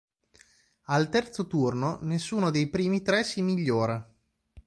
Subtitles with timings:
[0.85, 4.03] Al terzo turno nessuno dei primi tre si migliora.